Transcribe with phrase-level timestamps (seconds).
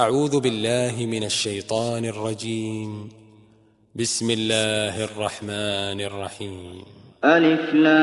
[0.00, 3.08] أعوذ بالله من الشيطان الرجيم.
[3.94, 6.82] بسم الله الرحمن الرحيم.
[7.24, 8.00] ألف لام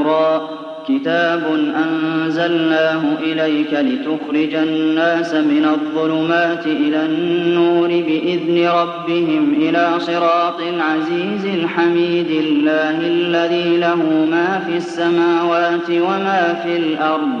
[0.00, 0.48] را.
[0.88, 1.42] كتاب
[1.76, 12.30] أنزلناه إليك لتخرج الناس من الظلمات إلى النور بإذن ربهم إلى صراط العزيز الحميد.
[12.30, 17.40] الله الذي له ما في السماوات وما في الأرض.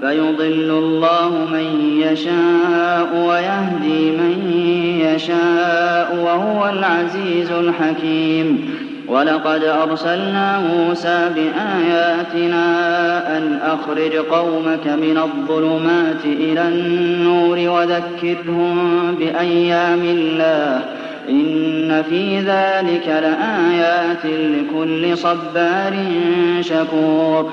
[0.00, 4.54] فيضل الله من يشاء ويهدي من
[5.00, 8.74] يشاء وهو العزيز الحكيم.
[9.08, 12.66] ولقد أرسلنا موسى بآياتنا
[13.38, 20.80] أن أخرج قومك من الظلمات إلى النور وذكرهم بأيام الله.
[21.28, 25.94] إن في ذلك لآيات لكل صبار
[26.60, 27.52] شكور.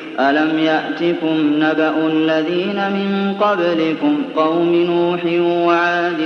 [0.19, 5.19] ألم يأتكم نبأ الذين من قبلكم قوم نوح
[5.67, 6.19] وعاد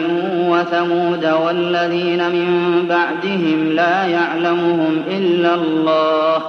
[0.49, 2.47] وثمود والذين من
[2.89, 6.41] بعدهم لا يعلمهم إلا الله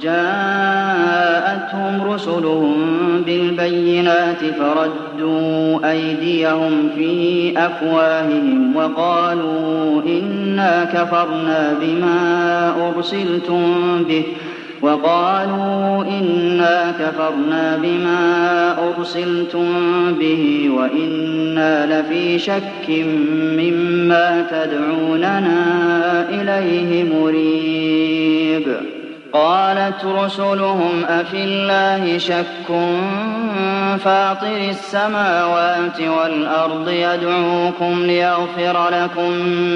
[0.00, 2.76] جاءتهم رسلهم
[3.26, 13.64] بالبينات فردوا أيديهم في أفواههم وقالوا إنا كفرنا بما أرسلتم
[14.08, 14.24] به
[14.82, 19.66] وقالوا إنا كفرنا بما أرسلتم
[20.20, 22.88] به وإنا لفي شك
[23.58, 25.64] مما تدعوننا
[26.28, 28.76] إليه مريب.
[29.32, 32.68] قالت رسلهم أفي الله شك
[34.04, 39.30] فاطر السماوات والأرض يدعوكم ليغفر لكم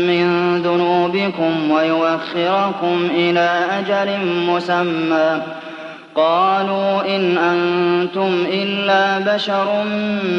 [0.07, 5.43] من ذنوبكم ويوخركم إلى أجل مسمى.
[6.15, 9.85] قالوا إن أنتم إلا بشر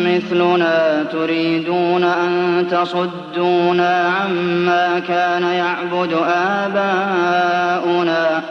[0.05, 8.41] مثلنا تريدون أن تصدونا عما كان يعبد آباؤنا.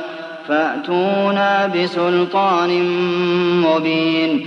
[0.48, 2.70] فأتونا بسلطان
[3.62, 4.46] مبين.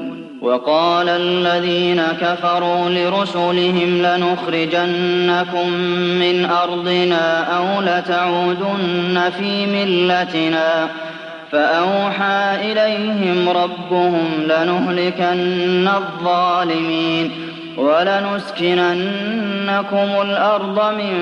[0.41, 5.69] وقال الذين كفروا لرسلهم لنخرجنكم
[6.19, 10.87] من أرضنا أو لتعودن في ملتنا
[11.51, 17.31] فأوحى إليهم ربهم لنهلكن الظالمين
[17.77, 19.01] ولنسكننكم
[20.21, 21.15] الأرض من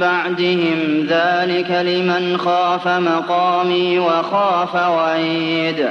[0.00, 5.90] بعدهم ذلك لمن خاف مقامي وخاف وعيد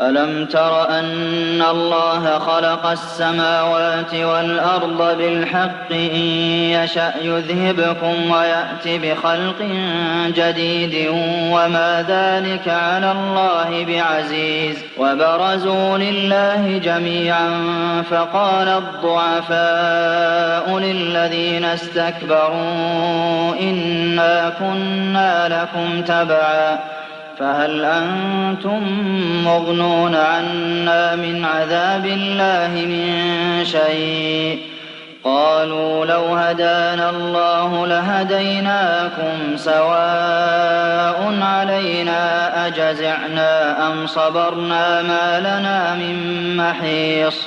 [0.00, 6.16] ألم تر أن الله خلق السماوات والأرض بالحق إن
[6.70, 9.62] يشأ يذهبكم ويأت بخلق
[10.28, 11.08] جديد
[11.52, 17.50] وما ذلك على الله بعزيز وبرزوا لله جميعا
[18.10, 19.58] فقال الضعفاء
[20.78, 26.78] للذين استكبروا إنا كنا لكم تبعا
[27.38, 28.82] فهل أنتم
[29.44, 34.62] مغنون عنا من عذاب الله من شيء؟
[35.24, 46.16] قالوا لو هدانا الله لهديناكم سواء علينا أجزعنا أم صبرنا ما لنا من
[46.56, 47.46] محيص؟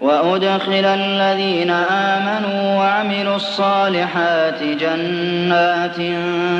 [0.00, 5.96] وأدخل الذين آمنوا وعملوا الصالحات جنات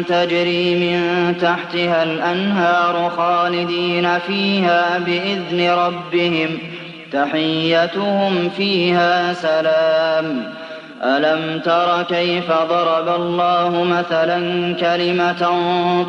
[0.09, 6.59] تجري من تحتها الأنهار خالدين فيها بإذن ربهم
[7.13, 10.55] تحيتهم فيها سلام.
[11.03, 14.39] ألم تر كيف ضرب الله مثلا
[14.75, 15.43] كلمة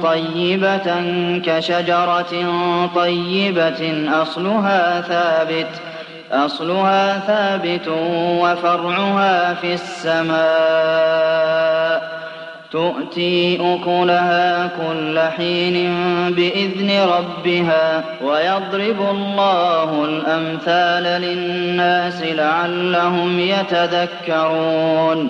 [0.03, 1.03] طيبة
[1.45, 2.33] كشجرة
[2.95, 5.94] طيبة أصلها ثابت ۖ
[6.31, 7.87] أصلها ثابت
[8.41, 11.45] وفرعها في السماء.
[12.71, 15.91] تؤتي أكلها كل حين
[16.33, 25.29] بإذن ربها ويضرب الله الأمثال للناس لعلهم يتذكرون.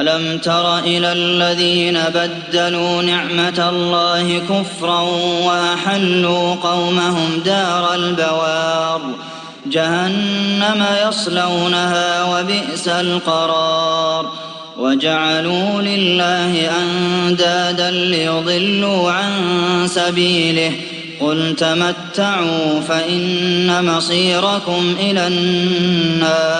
[0.00, 5.00] ألم تر إلى الذين بدلوا نعمة الله كفرا
[5.44, 9.00] وأحلوا قومهم دار البوار
[9.66, 14.32] جهنم يصلونها وبئس القرار
[14.78, 19.32] وجعلوا لله أندادا ليضلوا عن
[19.86, 20.72] سبيله
[21.20, 26.59] قل تمتعوا فإن مصيركم إلى النار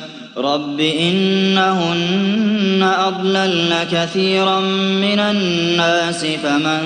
[0.37, 4.59] رب إنهن أضللن كثيرا
[5.01, 6.79] من الناس فمن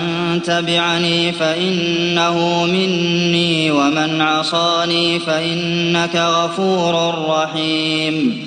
[0.45, 8.45] تبعني فإنه مني ومن عصاني فإنك غفور رحيم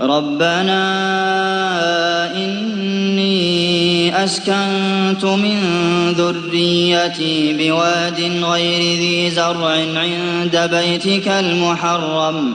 [0.00, 0.82] ربنا
[2.36, 5.58] إني أسكنت من
[6.12, 12.54] ذريتي بواد غير ذي زرع عند بيتك المحرم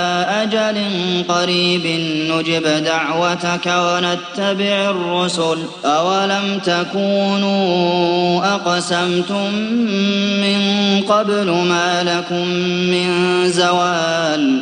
[0.43, 0.77] أجل
[1.29, 1.85] قريب
[2.31, 5.57] نجب دعوتك ونتبع الرسل.
[5.85, 9.53] أولم تكونوا أقسمتم
[10.41, 10.61] من
[11.09, 12.47] قبل ما لكم
[12.91, 13.07] من
[13.49, 14.61] زوال؟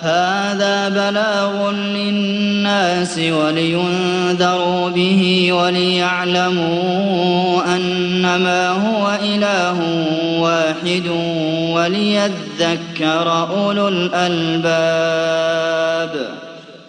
[0.00, 7.10] هذا بلاغ للناس ولينذروا به وليعلموا
[7.76, 9.78] أنما هو إله
[10.40, 11.06] واحد
[11.74, 15.30] وليذكر أولو الألباب.